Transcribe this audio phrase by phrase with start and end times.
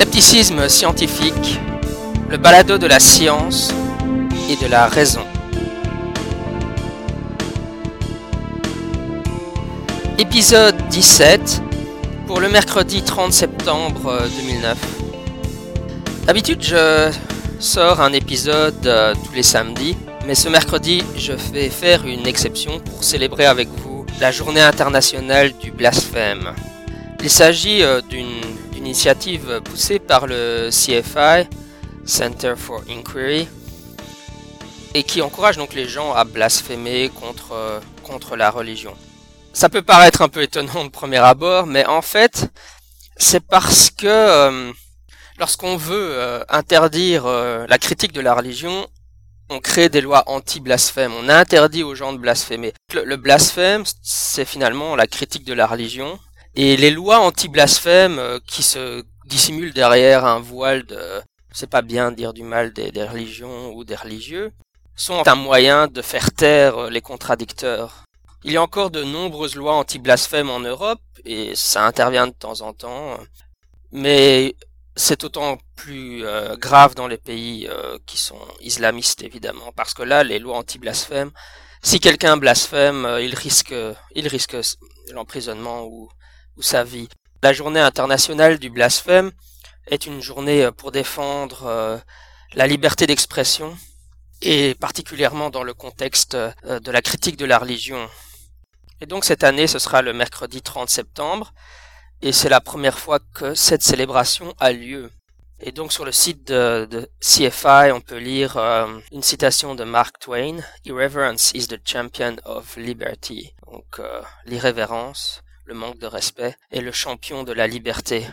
[0.00, 1.60] Scepticisme scientifique,
[2.30, 3.70] le balado de la science
[4.48, 5.26] et de la raison.
[10.18, 11.62] Épisode 17
[12.26, 14.78] pour le mercredi 30 septembre 2009.
[16.24, 17.12] D'habitude, je
[17.58, 22.80] sors un épisode euh, tous les samedis, mais ce mercredi, je vais faire une exception
[22.80, 26.54] pour célébrer avec vous la journée internationale du blasphème.
[27.22, 28.40] Il s'agit euh, d'une
[28.90, 31.48] initiative poussée par le CFI,
[32.04, 33.46] Center for Inquiry,
[34.94, 38.92] et qui encourage donc les gens à blasphémer contre, euh, contre la religion.
[39.52, 42.48] Ça peut paraître un peu étonnant de premier abord, mais en fait,
[43.16, 44.72] c'est parce que euh,
[45.38, 48.88] lorsqu'on veut interdire la critique de la religion,
[49.50, 51.12] on crée des lois anti-blasphème.
[51.14, 52.72] On interdit aux gens de blasphémer.
[52.92, 56.18] le blasphème, c'est finalement la critique de la religion
[56.54, 62.10] et les lois anti-blasphème euh, qui se dissimulent derrière un voile de, c'est pas bien
[62.10, 64.52] dire du mal des, religions ou des religieux,
[64.96, 68.04] sont un moyen de faire taire euh, les contradicteurs.
[68.42, 72.62] Il y a encore de nombreuses lois anti-blasphème en Europe, et ça intervient de temps
[72.62, 73.18] en temps,
[73.92, 74.56] mais
[74.96, 77.68] c'est autant plus euh, grave dans les pays
[78.06, 81.30] qui sont islamistes évidemment, parce que là, les lois anti-blasphème,
[81.82, 83.74] si quelqu'un blasphème, il risque,
[84.14, 84.56] il risque
[85.12, 86.08] l'emprisonnement ou,
[87.42, 89.32] La journée internationale du blasphème
[89.86, 91.98] est une journée euh, pour défendre euh,
[92.54, 93.76] la liberté d'expression
[94.42, 98.08] et particulièrement dans le contexte euh, de la critique de la religion.
[99.00, 101.54] Et donc cette année, ce sera le mercredi 30 septembre
[102.20, 105.10] et c'est la première fois que cette célébration a lieu.
[105.60, 108.56] Et donc sur le site de, CFI, on peut lire
[109.12, 113.54] une citation de Mark Twain, Irreverence is the champion of liberty.
[113.66, 114.00] Donc
[114.46, 118.26] l'irrévérence le manque de respect, est le champion de la liberté.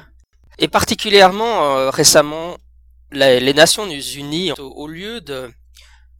[0.58, 2.58] Et particulièrement euh, récemment,
[3.12, 5.52] les, Nations Unies, au, lieu de,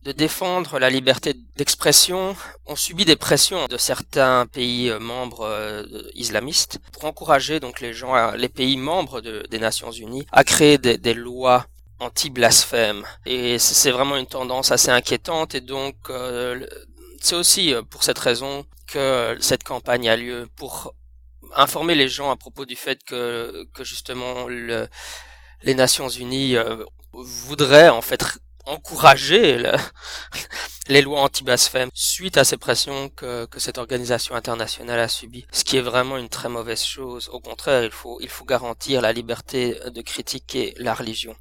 [0.04, 2.36] de défendre la liberté d'expression,
[2.68, 5.84] ont subi des pressions de certains pays euh, membres euh,
[6.14, 8.14] islamistes pour encourager donc les gens,
[8.44, 11.66] les pays membres des Nations Unies, à créer des, lois
[12.00, 13.04] anti-blasphème.
[13.26, 15.96] Et c'est vraiment une tendance assez inquiétante et donc
[17.20, 20.94] c'est aussi pour cette raison que cette campagne a lieu pour
[21.56, 24.88] informer les gens à propos du fait que, que justement le,
[25.62, 28.24] les Nations Unies euh, voudraient en fait
[28.66, 29.64] encourager
[30.90, 35.64] les lois anti-blasphème suite à ces pressions que, que cette organisation internationale a subies, ce
[35.64, 37.30] qui est vraiment une très mauvaise chose.
[37.32, 41.36] Au contraire, il faut, il faut garantir la liberté de critiquer la religion.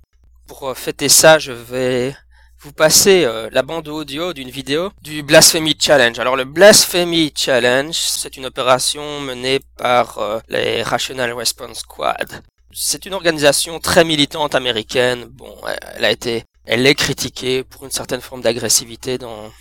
[0.47, 2.17] Pour euh, fêter ça, je vais
[2.66, 6.19] vous passez euh, la bande audio d'une vidéo du Blasphemy Challenge.
[6.19, 12.43] Alors le Blasphemy Challenge, c'est une opération menée par euh, les Rational Response Squad.
[12.72, 15.26] C'est une organisation très militante américaine.
[15.26, 15.56] Bon,
[15.94, 19.53] elle a été, elle est critiquée pour une certaine forme d'agressivité dans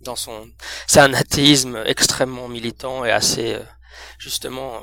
[0.00, 0.48] dans son,
[0.86, 3.62] c'est un athéisme extrêmement militant et assez, euh,
[4.18, 4.80] justement,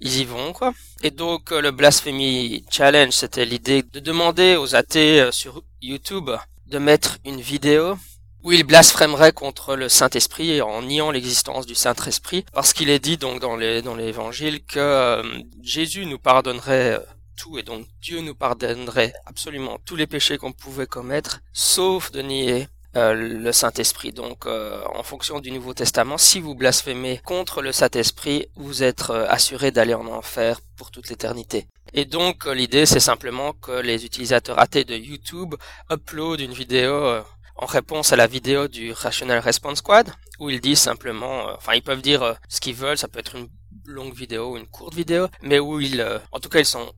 [0.00, 0.72] ils y vont quoi.
[1.02, 6.30] Et donc le Blasphemy Challenge, c'était l'idée de demander aux athées sur YouTube
[6.66, 7.96] de mettre une vidéo
[8.42, 13.16] où il blasphémerait contre le Saint-Esprit en niant l'existence du Saint-Esprit, parce qu'il est dit
[13.16, 15.22] donc dans les dans l'évangile que euh,
[15.62, 17.04] Jésus nous pardonnerait euh,
[17.36, 22.20] tout et donc Dieu nous pardonnerait absolument tous les péchés qu'on pouvait commettre, sauf de
[22.20, 24.12] nier euh, le Saint-Esprit.
[24.12, 29.70] Donc, en fonction du Nouveau Testament, si vous blasphémez contre le Saint-Esprit, vous êtes assuré
[29.70, 31.66] d'aller en enfer pour toute l'éternité.
[31.96, 35.54] Et donc euh, l'idée c'est simplement que les utilisateurs athées de YouTube
[35.90, 37.22] uploadent une vidéo euh,
[37.56, 41.74] en réponse à la vidéo du Rational Response Squad où ils disent simplement, euh, enfin
[41.74, 43.48] ils peuvent dire ce qu'ils veulent, ça peut être une
[43.86, 46.92] longue vidéo une courte vidéo, mais où ils, en tout cas ils sont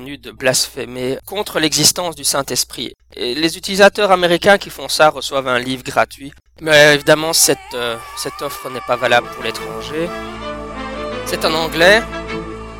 [0.00, 2.94] de blasphémer contre l'existence du Saint-Esprit.
[3.16, 6.32] Les utilisateurs américains qui font ça reçoivent un livre gratuit.
[6.60, 7.58] Mais évidemment, cette,
[8.16, 10.08] cette offre n'est pas valable pour l'étranger.
[11.26, 12.02] C'est en anglais,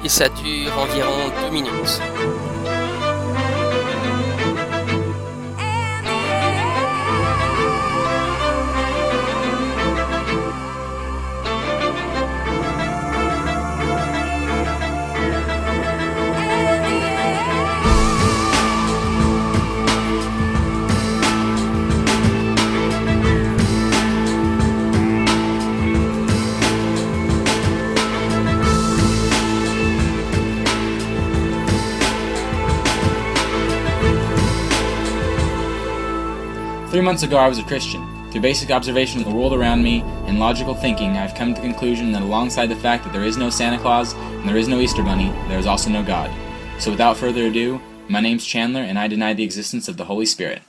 [0.04, 2.00] et ça dure environ deux minutes.
[36.92, 38.06] Three months ago, I was a Christian.
[38.30, 41.66] Through basic observation of the world around me and logical thinking, I've come to the
[41.66, 44.78] conclusion that alongside the fact that there is no Santa Claus and there is no
[44.78, 46.30] Easter Bunny, there is also no God.
[46.78, 47.80] So without further ado,
[48.10, 50.60] My name's Chandler, and I deny the existence of the Holy Spirit.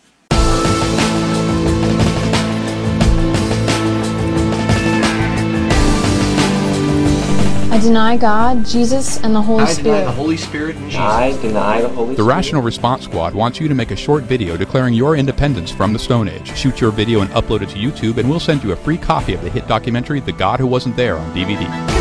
[7.74, 9.96] I deny God, Jesus, and the Holy Spirit.
[9.96, 11.00] I deny the Holy Spirit and Jesus.
[11.00, 12.28] I deny the Holy The Spirit.
[12.28, 15.98] Rational Response Squad wants you to make a short video declaring your independence from the
[15.98, 16.56] Stone Age.
[16.56, 19.34] Shoot your video and upload it to YouTube, and we'll send you a free copy
[19.34, 21.93] of the hit documentary The God Who Wasn't There on DVD.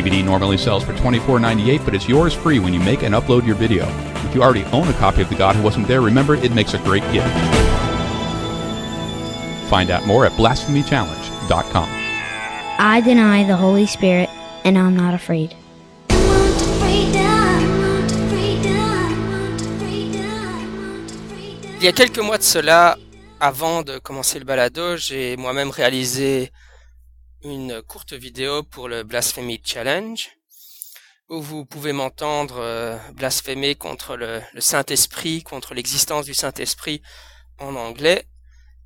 [0.00, 3.56] DVD normally sells for $24.98, but it's yours free when you make and upload your
[3.56, 3.86] video.
[4.26, 6.72] If you already own a copy of The God Who Wasn't There, remember it makes
[6.74, 7.28] a great gift.
[9.68, 11.88] Find out more at blasphemychallenge.com.
[12.78, 14.30] I deny the Holy Spirit,
[14.64, 15.54] and I'm not afraid.
[21.78, 22.98] Il y a quelques mois de cela,
[23.40, 26.52] avant de commencer le balado, j'ai moi-même réalisé
[27.42, 30.30] une courte vidéo pour le Blasphemy Challenge,
[31.28, 37.02] où vous pouvez m'entendre euh, blasphémer contre le, Saint-Esprit, contre l'existence du Saint-Esprit
[37.58, 38.26] en anglais.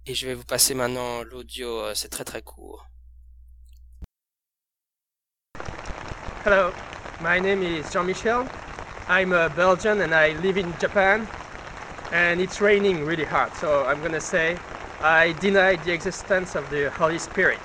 [0.07, 2.87] Et je vais vous passer maintenant l'audio, euh, c'est très très court.
[6.45, 6.73] Hello,
[7.23, 8.45] my name is Jean-Michel.
[9.09, 11.27] I'm a Belgian and I live in Japan.
[12.13, 14.57] And it's raining really hard, so I'm gonna say
[15.03, 17.59] I deny the existence of the Holy Spirit.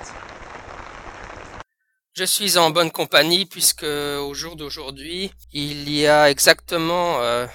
[2.14, 7.46] Je suis en bonne compagnie puisque au jour d'aujourd'hui, il y a exactement euh,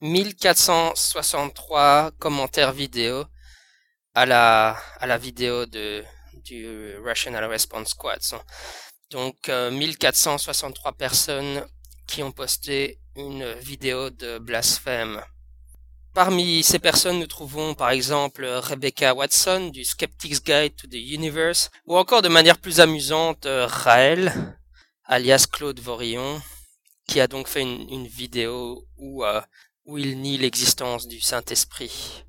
[0.00, 3.24] 1463 commentaires vidéo
[4.14, 6.04] à la vidéo de
[6.44, 8.20] du Rational Response Squad.
[9.10, 11.64] Donc euh, 1463 personnes
[12.06, 15.22] qui ont posté une vidéo de blasphème.
[16.12, 21.70] Parmi ces personnes, nous trouvons par exemple Rebecca Watson du Skeptic's Guide to the Universe,
[21.86, 24.58] ou encore de manière plus amusante Raël,
[25.04, 26.42] alias Claude Vorillon,
[27.06, 29.40] qui a donc fait une, vidéo où, euh,
[29.84, 32.24] où il nie l'existence du Saint-Esprit.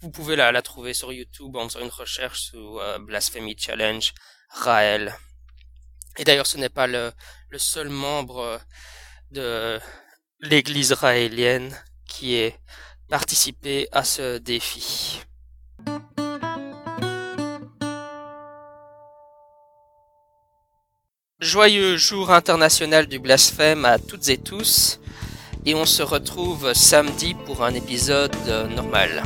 [0.00, 4.14] Vous pouvez la, la trouver sur YouTube en faisant une recherche sous euh, Blasphemy Challenge
[4.50, 5.16] Raël.
[6.18, 7.12] Et d'ailleurs, ce n'est pas le,
[7.50, 8.60] le seul membre
[9.30, 9.78] de
[10.40, 11.76] l'église raélienne
[12.08, 12.58] qui est
[13.08, 15.22] participé à ce défi.
[21.40, 25.00] Joyeux jour international du blasphème à toutes et tous,
[25.64, 28.34] et on se retrouve samedi pour un épisode
[28.74, 29.22] normal.